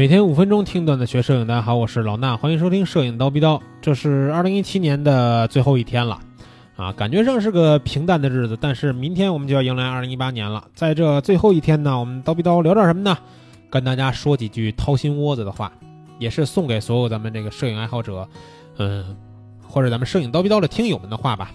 [0.00, 3.60] 每天五分钟听段子学摄影，大家好，我是老衲，欢迎收听摄影刀逼刀。
[3.82, 6.18] 这是二零一七年的最后一天了，
[6.74, 10.66] 啊，感觉上是个平淡的日子，但是明天我们就要迎来二零一八年了。
[10.74, 13.14] 在这最后一天呢，我们刀逼刀聊点什么呢？
[13.68, 15.70] 跟大家说几句掏心窝子的话，
[16.18, 18.26] 也是送给所有咱们这个摄影爱好者，
[18.78, 19.14] 嗯，
[19.68, 21.52] 或者咱们摄影刀逼刀的听友们的话吧。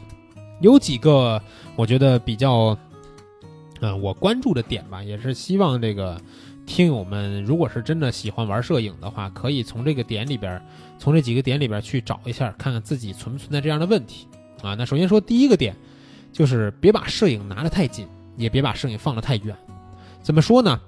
[0.61, 1.41] 有几个
[1.75, 2.77] 我觉得比较，
[3.79, 6.15] 嗯，我关注的点吧，也是希望这个。
[6.65, 10.61] 听友们，如果是真的喜欢玩摄影的话，可以从这个点里边，
[10.97, 14.27] 从这几个点里边去找一下，看看自己存不存在这样的问题
[14.61, 14.73] 啊。
[14.75, 15.75] 那首先说第一个点，
[16.33, 19.55] 就是别把摄影拿得太紧，也别把摄影放得太远。
[20.21, 20.79] 怎么说呢？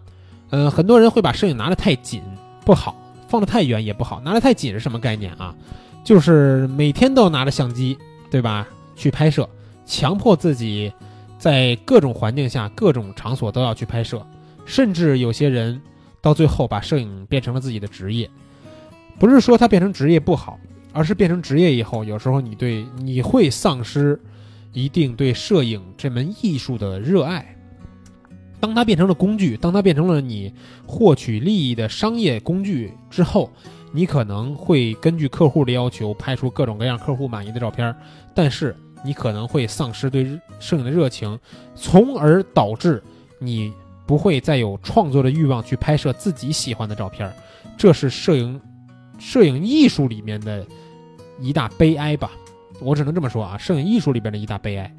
[0.50, 2.22] 嗯，很多人会把摄影拿得太紧，
[2.66, 2.96] 不好；
[3.28, 4.20] 放得太远也不好。
[4.22, 5.56] 拿得太紧是什么概念啊？
[6.04, 7.98] 就是每天都要拿着相机，
[8.32, 8.68] 对吧？
[8.96, 9.48] 去拍摄，
[9.86, 10.92] 强迫自己
[11.38, 14.26] 在各种环境下、各种场所都要去拍摄。
[14.68, 15.82] 甚至有些人
[16.22, 18.30] 到最后把摄影变成了自己的职业，
[19.18, 20.60] 不是说他变成职业不好，
[20.92, 24.20] 而是变成职业以后，有时候你对你会丧失
[24.74, 27.56] 一定对摄影这门艺术的热爱。
[28.60, 30.52] 当它变成了工具，当它变成了你
[30.86, 33.50] 获取利益的商业工具之后，
[33.94, 37.96] 你可能会根据客户的要求拍出各种各样客户满意的照片，
[38.36, 41.40] 但是你可能会丧失对摄影的热情，
[41.74, 43.02] 从而导致
[43.40, 43.72] 你。
[44.08, 47.32] 不会再有创作的欲望去拍摄自己喜欢的照片，
[47.78, 48.60] 这是摄影，
[49.20, 50.66] 摄影艺术里面的
[51.40, 52.32] 一大悲哀吧。
[52.80, 54.96] 我只能这么说啊，摄影艺术里边的一大悲哀。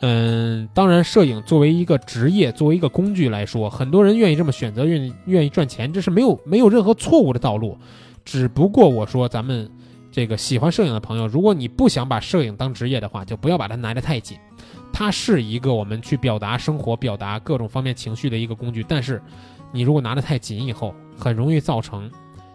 [0.00, 7.76] 嗯，当然，摄影作为一个职业，作为一个工具来说，很多人愿意这么选择，愿意愿意赚钱，这是没有没有任何错误的道路。
[8.24, 9.68] 只不过我说，咱们
[10.12, 14.38] 这个喜欢摄影的朋友，如果你不想把摄影当职业的话，就不要把它拿得太紧。
[14.98, 19.22] 它是一个我们去表达生活、表达各种方面情绪的一个工具，但是，
[19.70, 22.10] 你如果拿得太紧，以后很容易造成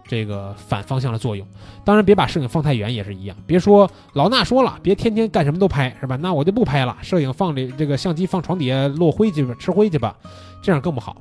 [0.05, 1.47] 这个反方向的作用。
[1.85, 3.37] 当然，别把摄影放太远也是一样。
[3.47, 6.17] 别说老衲说了，别天天干什么都拍，是吧？
[6.17, 10.13] 那我就不拍了，摄影放这这个相机放床底下落灰去吧，吃灰去吧，
[10.61, 11.15] 这样更不好。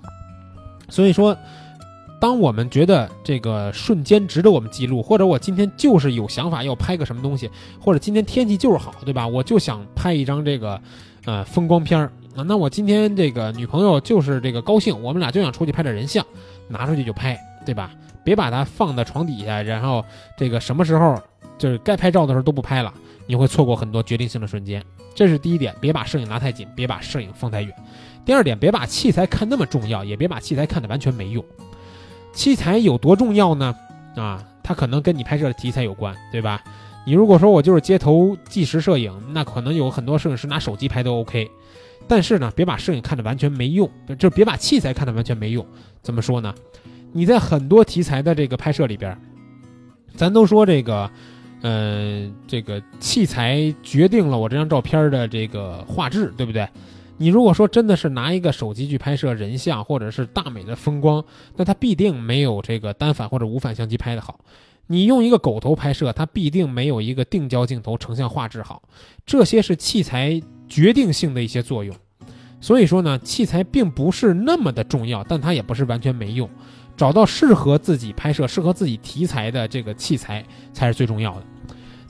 [0.88, 1.38] 所以说，
[2.20, 7.48] 当我们觉得这个瞬间值得我们记录，或者我今天就是有想法要拍个什么东西，
[7.80, 9.24] 或者今天天气就是好，对吧？
[9.24, 10.82] 我就想拍一张这个。
[11.24, 16.24] 呃，风光片儿啊，那我今天这个女朋友就是这个高兴，我们俩就想出去拍点人像，
[16.68, 17.90] 拿出去就拍，对吧？
[18.24, 20.04] 别把它放在床底下，然后
[20.36, 21.20] 这个什么时候
[21.58, 22.92] 就是该拍照的时候都不拍了，
[23.26, 24.82] 你会错过很多决定性的瞬间。
[25.14, 27.74] 这是第一点，别把摄影拿太紧，别把摄影放太远。
[28.24, 31.44] 第二点，别把器材看那么重要，也别把器材看得完全没用。
[32.32, 33.74] 器材有多重要呢？
[34.16, 36.62] 啊，它可能跟你拍摄的题材有关，对吧？
[37.04, 41.50] 你如果说我就是街头纪实摄影，那可能有很多摄影师拿手机拍都 OK，
[42.06, 45.66] 但是呢，别把摄影看得完全没用，就别把器材看得完全没用。
[46.00, 46.54] 怎么说呢？
[47.12, 49.16] 你在很多题材的这个拍摄里边，
[50.16, 51.10] 咱都说这个，
[51.60, 56.68] 呃，这个器材决定了我这张照片的这个画质，对不对？
[57.18, 61.22] 你如果说真的是拿一个手机去拍摄人像或者是大美的风光，
[61.56, 64.40] 那它必定没有这个单反或者无反相机拍的好。
[64.86, 68.82] 你用一个狗头拍摄，它必定没有一个定焦镜头成像画质好。
[69.24, 71.94] 这些是器材决定性的一些作用。
[72.60, 76.48] 所以说呢，器材并不是那么的重要，但它也不是完全没用。
[76.96, 81.42] 找到适合自己拍摄、适合自己题材的这个器材才是最重要的。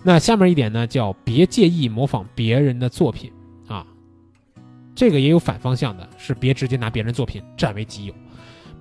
[0.02, 3.30] 那下面一点呢，叫别介意模仿别人的作品
[3.68, 3.86] 啊。
[4.94, 8.14] 这个也有反方向的，是别直接拿别人作品占为己有。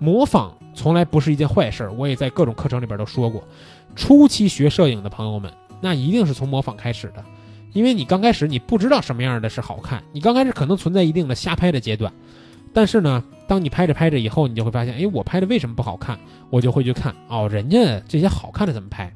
[0.01, 3.43] 模仿从来不是一件坏事，我也在各种课程里边都说过。
[3.95, 7.23] 初期学摄影的朋友们，那一定是从模仿开始的，
[7.71, 12.11] 因为你刚开始你不知道什么样的是好看，你刚开始可能存在一定的瞎拍的阶段，
[12.73, 16.17] 但是呢，当你拍着拍着以后，你就会发现，哎，我拍的为什么不好看？
[16.49, 19.13] 我就会去看，哦，人家这些好看的怎么拍？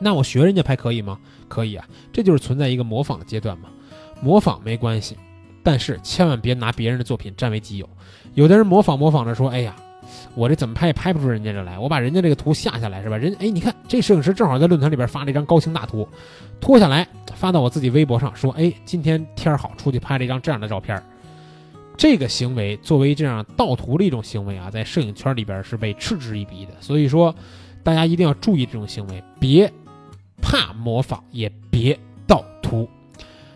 [0.00, 1.20] 那我学人家拍可以吗？
[1.46, 3.68] 可以啊，这就是存在一个模仿的阶段嘛。
[4.20, 5.16] 模仿没关系，
[5.64, 7.88] 但是千万别拿别人的作品占为己有。
[8.34, 9.74] 有的人模仿模仿着说，哎呀。
[10.34, 13.16] 我这怎么拍也拍不出人家这来，我把人家这个图下下来是吧？
[13.16, 16.06] 人哎，你看这摄影师正好在论坛里边发了一张高清大图，
[16.60, 21.02] 拖下来发到我自己微博上，说哎，今天天儿好，出去拍了一张这样的照片。
[21.96, 26.72] 这个行为作为这样盗图的一种行为啊，在摄影圈里边是被嗤之以鼻的。
[26.80, 27.34] 所以说，
[27.82, 29.72] 大家一定要注意这种行为，别
[30.42, 32.86] 怕模仿，也别盗图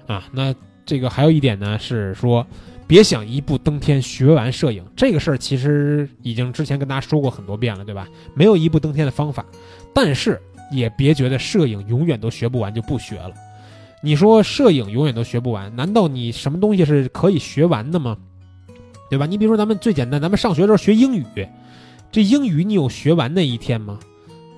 [0.06, 0.26] 啊。
[0.32, 0.54] 那
[0.88, 2.44] 这个还有一点呢，是说。
[2.88, 8.08] 别想一步登天学完摄影这个事儿，其实已经之前跟大家说过很多遍了，对吧？
[8.32, 9.44] 没有一步登天的方法，
[9.92, 10.40] 但是
[10.72, 13.30] 也别觉得摄影永远都学不完就不学了。
[14.02, 18.16] 你说摄影永远都学不完，难道你什么东西是可以学完的吗？
[19.10, 19.26] 对吧？
[19.26, 21.26] 你比如说咱们最简单，咱们上学的时候学英语，
[22.10, 23.98] 这英语你有学完那一天吗？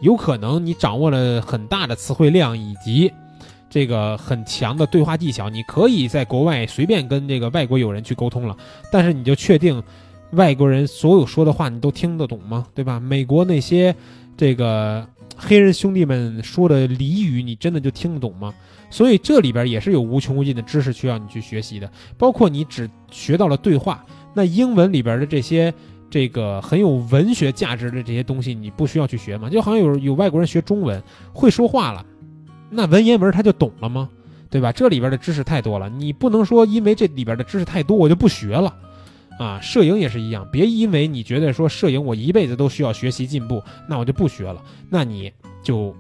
[0.02, 3.12] 有可能你掌握了很大的词汇量以及
[3.70, 8.56] 这个很强的对话技巧，你可以在国外随便跟这个外国友人去沟通了。
[8.90, 9.82] 但是你就确定
[10.32, 12.66] 外国人所有说的话你都听得懂吗？
[12.74, 12.98] 对吧？
[12.98, 13.94] 美国那些
[14.36, 15.06] 这个
[15.36, 18.52] 黑人兄弟们说的俚语，你真的就听得懂吗？
[18.90, 25.72] 所以这里边也是有无穷无尽的知识需要你去学习的，包括你只学到了对话，那英文里边的这些。
[26.12, 29.48] 这个很有文学价值的这些东西，你不需要去学吗？
[29.48, 31.00] 就好像有有外国人学中文
[31.32, 32.04] 会说话了，
[32.70, 34.08] 那文言文他就懂了吗？
[34.48, 34.72] 对吧？
[34.72, 38.74] 这里边的知识太多了，你不能说因为这里边的知识太多我就不学了，
[39.38, 45.32] 啊，摄影也是一样，别因为你觉得说摄影我一辈子都需要学习进步，那我就不学了，那你
[45.62, 45.94] 就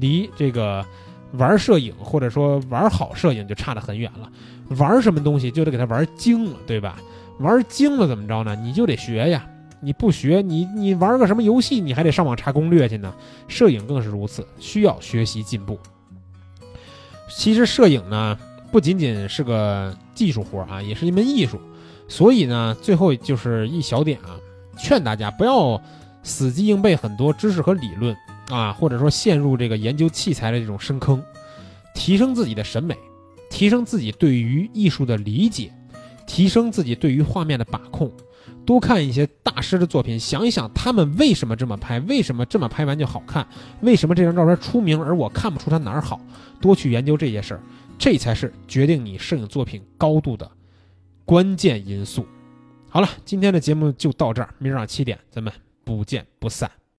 [0.00, 0.84] 离这个
[1.32, 4.30] 玩摄影或者说玩好摄影就差得很远了。
[4.78, 6.96] 玩什么东西就得给他玩精了，对吧？
[7.38, 8.56] 玩精了怎么着呢？
[8.56, 9.46] 你就得学呀！
[9.80, 13.14] 你不学，你你玩个什么游戏，你还得上网查攻略去呢。
[13.46, 15.78] 摄影更是如此，需要学习进步。
[17.28, 18.38] 其实摄影呢，
[18.70, 21.60] 不仅仅是个技术活啊，也是一门艺术。
[22.08, 24.38] 所以呢，最后就是一小点啊，
[24.78, 25.80] 劝大家不要
[26.22, 28.16] 死记硬背很多知识和理论
[28.48, 31.22] 啊，或者说陷入这个研究器材的这种深坑，
[31.94, 32.96] 提升自己的审美，
[33.50, 35.72] 提升自己对于艺术的理解。
[36.28, 38.10] 提升自己对于画面的把控，
[38.66, 43.46] 多看一些大师的作品，想一想他们为什么这么拍，为什么这么拍完就好看，
[43.80, 46.20] 为什么这张照片出名而我看不出它哪儿好，
[46.60, 47.62] 多去研究这些事儿，
[47.96, 50.50] 这才是决定你摄影作品高度的
[51.24, 52.26] 关键因素。
[52.90, 55.52] 好了，今天的节目就到这儿，明儿上七点咱们
[55.84, 56.70] 不见不散。